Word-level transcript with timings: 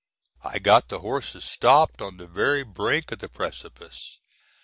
I 0.43 0.57
got 0.57 0.89
the 0.89 1.01
horses 1.01 1.45
stopped 1.45 2.01
on 2.01 2.17
the 2.17 2.25
very 2.25 2.63
brink 2.63 3.11
of 3.11 3.19
the 3.19 3.29
precipice. 3.29 4.19